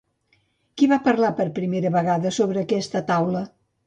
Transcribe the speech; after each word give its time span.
Qui 0.79 0.87
va 0.93 0.97
parlar, 1.07 1.29
per 1.39 1.45
primera 1.57 1.91
vegada, 1.97 2.31
sobre 2.39 2.63
aquesta 2.65 3.03
taula? 3.11 3.43